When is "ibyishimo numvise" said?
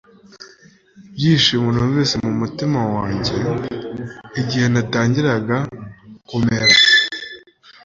1.07-2.13